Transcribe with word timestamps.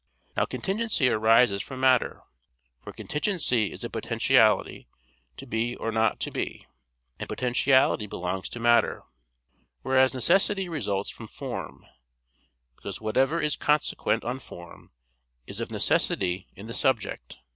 Now 0.35 0.45
contingency 0.45 1.09
arises 1.09 1.61
from 1.61 1.79
matter, 1.81 2.23
for 2.83 2.91
contingency 2.91 3.71
is 3.71 3.83
a 3.83 3.89
potentiality 3.91 4.87
to 5.37 5.45
be 5.45 5.75
or 5.75 5.91
not 5.91 6.19
to 6.21 6.31
be, 6.31 6.65
and 7.19 7.29
potentiality 7.29 8.07
belongs 8.07 8.49
to 8.49 8.59
matter; 8.59 9.03
whereas 9.83 10.15
necessity 10.15 10.67
results 10.67 11.11
from 11.11 11.27
form, 11.27 11.85
because 12.77 12.99
whatever 12.99 13.39
is 13.39 13.55
consequent 13.55 14.23
on 14.23 14.39
form 14.39 14.89
is 15.45 15.59
of 15.59 15.69
necessity 15.69 16.47
in 16.55 16.65
the 16.65 16.73
subject. 16.73 17.37